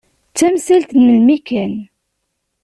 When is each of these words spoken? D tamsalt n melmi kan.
D 0.31 0.35
tamsalt 0.37 0.91
n 0.95 0.99
melmi 1.05 1.37
kan. 1.47 1.73